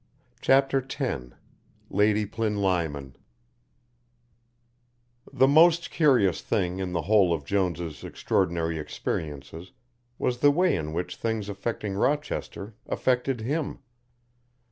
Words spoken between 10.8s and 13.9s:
which things affecting Rochester affected him.